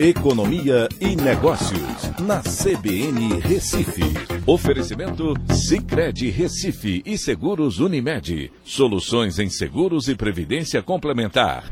Economia 0.00 0.88
e 1.00 1.16
Negócios, 1.16 2.12
na 2.20 2.40
CBN 2.40 3.40
Recife. 3.40 4.04
Oferecimento 4.46 5.34
Cicred 5.52 6.30
Recife 6.30 7.02
e 7.04 7.18
Seguros 7.18 7.80
Unimed. 7.80 8.52
Soluções 8.62 9.40
em 9.40 9.50
seguros 9.50 10.06
e 10.06 10.14
previdência 10.14 10.80
complementar. 10.84 11.64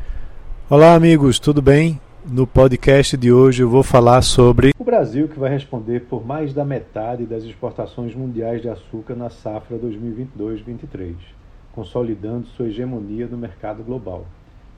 Olá, 0.69 0.93
amigos, 0.93 1.39
tudo 1.39 1.61
bem? 1.61 2.01
No 2.29 2.45
podcast 2.45 3.15
de 3.15 3.31
hoje 3.31 3.63
eu 3.63 3.69
vou 3.69 3.81
falar 3.81 4.21
sobre 4.21 4.73
o 4.77 4.83
Brasil, 4.83 5.29
que 5.29 5.39
vai 5.39 5.49
responder 5.49 6.01
por 6.01 6.25
mais 6.25 6.53
da 6.53 6.65
metade 6.65 7.25
das 7.25 7.45
exportações 7.45 8.13
mundiais 8.13 8.61
de 8.61 8.67
açúcar 8.67 9.15
na 9.15 9.29
safra 9.29 9.77
2022-23, 9.77 11.15
consolidando 11.71 12.45
sua 12.47 12.67
hegemonia 12.67 13.25
no 13.25 13.37
mercado 13.37 13.81
global. 13.85 14.25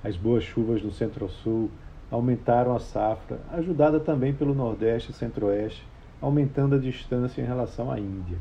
As 0.03 0.15
boas 0.15 0.43
chuvas 0.43 0.83
no 0.83 0.91
Centro-Sul 0.91 1.71
aumentaram 2.11 2.75
a 2.75 2.79
safra, 2.79 3.39
ajudada 3.51 3.99
também 3.99 4.33
pelo 4.33 4.55
Nordeste 4.55 5.11
e 5.11 5.13
Centro-Oeste, 5.13 5.85
aumentando 6.21 6.75
a 6.75 6.79
distância 6.79 7.41
em 7.41 7.45
relação 7.45 7.91
à 7.91 7.99
Índia. 7.99 8.37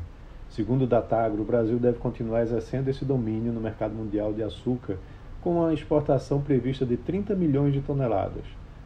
Segundo 0.49 0.83
o 0.83 0.87
Datagro, 0.87 1.41
o 1.41 1.45
Brasil 1.45 1.77
deve 1.77 1.99
continuar 1.99 2.41
exercendo 2.41 2.87
esse 2.87 3.05
domínio 3.05 3.53
no 3.53 3.61
mercado 3.61 3.93
mundial 3.93 4.33
de 4.33 4.41
açúcar 4.41 4.97
com 5.41 5.59
uma 5.59 5.73
exportação 5.73 6.41
prevista 6.41 6.85
de 6.85 6.97
30 6.97 7.35
milhões 7.35 7.71
de 7.71 7.81
toneladas, 7.81 8.43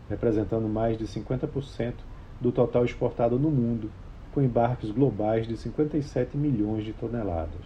representando 0.09 0.67
mais 0.67 0.97
de 0.97 1.05
50% 1.05 1.93
do 2.41 2.52
total 2.52 2.83
exportado 2.83 3.39
no 3.39 3.49
mundo, 3.49 3.89
com 4.33 4.41
embarques 4.41 4.91
globais 4.91 5.47
de 5.47 5.55
57 5.55 6.35
milhões 6.38 6.83
de 6.83 6.91
toneladas. 6.93 7.61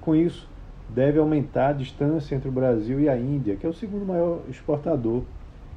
Com 0.00 0.16
isso, 0.16 0.48
deve 0.88 1.18
aumentar 1.18 1.68
a 1.68 1.74
distância 1.74 2.34
entre 2.34 2.48
o 2.48 2.52
Brasil 2.52 2.98
e 2.98 3.08
a 3.08 3.16
Índia, 3.16 3.54
que 3.56 3.64
é 3.64 3.68
o 3.68 3.74
segundo 3.74 4.04
maior 4.04 4.40
exportador 4.48 5.22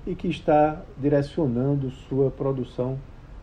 e 0.05 0.15
que 0.15 0.27
está 0.27 0.81
direcionando 0.97 1.89
sua 1.91 2.29
produção 2.29 2.97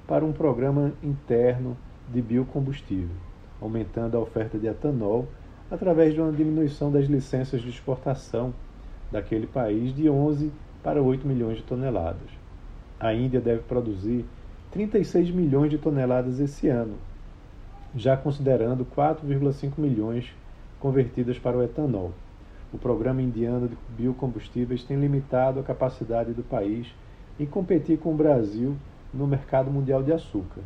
para 0.06 0.24
um 0.24 0.32
programa 0.32 0.92
interno 1.02 1.76
de 2.08 2.20
biocombustível, 2.20 3.16
aumentando 3.60 4.16
a 4.16 4.20
oferta 4.20 4.58
de 4.58 4.66
etanol 4.66 5.26
através 5.70 6.12
de 6.12 6.20
uma 6.20 6.32
diminuição 6.32 6.90
das 6.90 7.06
licenças 7.06 7.62
de 7.62 7.68
exportação 7.70 8.52
daquele 9.10 9.46
país 9.46 9.94
de 9.94 10.10
11 10.10 10.52
para 10.82 11.02
8 11.02 11.26
milhões 11.26 11.58
de 11.58 11.62
toneladas. 11.62 12.28
A 12.98 13.14
Índia 13.14 13.40
deve 13.40 13.62
produzir 13.62 14.24
36 14.72 15.30
milhões 15.30 15.70
de 15.70 15.78
toneladas 15.78 16.40
esse 16.40 16.68
ano, 16.68 16.96
já 17.94 18.16
considerando 18.16 18.84
4,5 18.84 19.72
milhões 19.78 20.32
convertidas 20.78 21.38
para 21.38 21.56
o 21.56 21.62
etanol. 21.62 22.12
O 22.72 22.78
programa 22.78 23.20
indiano 23.20 23.68
de 23.68 23.76
biocombustíveis 23.96 24.84
tem 24.84 24.98
limitado 24.98 25.58
a 25.58 25.62
capacidade 25.62 26.32
do 26.32 26.42
país 26.42 26.86
em 27.38 27.46
competir 27.46 27.98
com 27.98 28.12
o 28.12 28.16
Brasil 28.16 28.76
no 29.12 29.26
mercado 29.26 29.70
mundial 29.70 30.02
de 30.02 30.12
açúcar, 30.12 30.60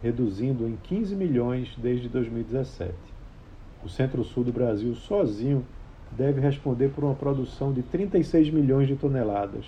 reduzindo 0.00 0.68
em 0.68 0.76
15 0.76 1.16
milhões 1.16 1.74
desde 1.76 2.08
2017. 2.08 2.92
O 3.84 3.88
centro-sul 3.88 4.44
do 4.44 4.52
Brasil 4.52 4.94
sozinho 4.94 5.64
deve 6.12 6.40
responder 6.40 6.90
por 6.90 7.04
uma 7.04 7.14
produção 7.14 7.72
de 7.72 7.82
36 7.82 8.50
milhões 8.50 8.86
de 8.86 8.94
toneladas, 8.96 9.66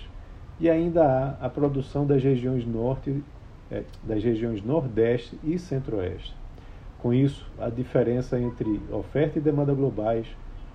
e 0.59 0.69
ainda 0.69 1.03
há 1.03 1.45
a 1.45 1.49
produção 1.49 2.05
das 2.05 2.23
regiões 2.23 2.65
norte, 2.65 3.23
é, 3.69 3.83
das 4.03 4.23
regiões 4.23 4.63
nordeste 4.63 5.37
e 5.43 5.57
centro-oeste. 5.57 6.35
Com 6.99 7.13
isso, 7.13 7.49
a 7.59 7.69
diferença 7.69 8.39
entre 8.39 8.79
oferta 8.91 9.39
e 9.39 9.41
demanda 9.41 9.73
globais 9.73 10.27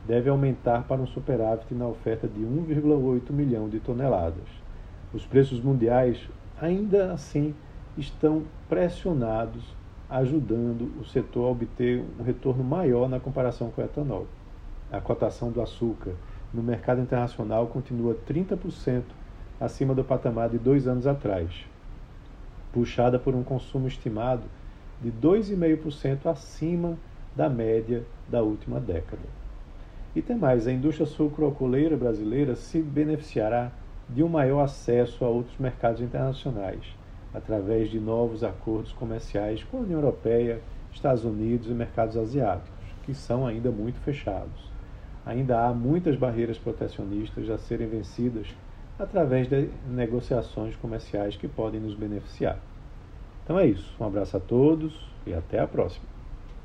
deve 0.07 0.31
aumentar 0.31 0.85
para 0.85 1.03
um 1.03 1.07
superávit 1.07 1.75
na 1.75 1.87
oferta 1.87 2.29
de 2.29 2.41
1,8 2.41 3.33
milhão 3.33 3.69
de 3.69 3.81
toneladas. 3.81 4.47
Os 5.13 5.27
preços 5.27 5.61
mundiais, 5.61 6.29
ainda 6.61 7.13
assim, 7.13 7.55
estão 7.99 8.45
pressionados, 8.69 9.65
ajudando 10.09 10.93
o 11.01 11.05
setor 11.05 11.47
a 11.47 11.51
obter 11.51 12.05
um 12.21 12.23
retorno 12.23 12.63
maior 12.63 13.09
na 13.09 13.19
comparação 13.19 13.71
com 13.71 13.83
o 13.83 13.85
etanol. 13.85 14.27
A 14.93 15.01
cotação 15.01 15.51
do 15.51 15.61
açúcar 15.61 16.13
no 16.55 16.63
mercado 16.63 17.01
internacional 17.01 17.67
continua 17.67 18.17
30% 18.29 19.03
acima 19.61 19.95
do 19.95 20.05
patamar 20.05 20.49
de 20.49 20.59
dois 20.59 20.87
anos 20.87 21.07
atrás, 21.07 21.51
puxada 22.73 23.19
por 23.19 23.35
um 23.35 23.43
consumo 23.43 23.89
estimado 23.89 24.45
de 25.03 25.11
2,5% 25.11 26.27
acima 26.27 26.97
da 27.35 27.49
média 27.49 28.05
da 28.29 28.43
última 28.43 28.79
década. 28.79 29.46
E 30.17 30.23
tem 30.23 30.35
mais, 30.35 30.67
a 30.67 30.73
indústria 30.73 31.05
sucroalcooleira 31.05 31.95
brasileira 31.95 32.57
se 32.57 32.81
beneficiará 32.81 33.71
de 34.09 34.23
um 34.23 34.29
maior 34.29 34.63
acesso 34.63 35.23
a 35.23 35.29
outros 35.29 35.59
mercados 35.59 36.01
internacionais, 36.01 36.97
através 37.35 37.91
de 37.91 38.01
novos 38.01 38.43
acordos 38.43 38.93
comerciais 38.93 39.63
com 39.65 39.77
a 39.77 39.81
União 39.81 40.01
Europeia, 40.01 40.63
Estados 40.91 41.23
Unidos 41.23 41.67
e 41.67 41.75
mercados 41.75 42.17
asiáticos, 42.17 42.73
que 43.05 43.13
são 43.13 43.47
ainda 43.47 43.71
muito 43.71 44.01
fechados. 44.01 44.73
Ainda 45.27 45.67
há 45.67 45.75
muitas 45.75 46.17
barreiras 46.17 46.57
protecionistas 46.57 47.51
a 47.51 47.59
serem 47.59 47.87
vencidas 47.87 48.47
através 48.99 49.51
de 49.51 49.69
negociações 49.87 50.75
comerciais 50.77 51.37
que 51.37 51.47
podem 51.47 51.79
nos 51.79 51.95
beneficiar. 51.95 52.59
Então 53.45 53.59
é 53.59 53.67
isso. 53.67 53.95
Um 54.01 54.07
abraço 54.07 54.35
a 54.39 54.41
todos 54.41 54.99
e 55.27 55.35
até 55.35 55.61
a 55.61 55.67
próxima. 55.67 56.16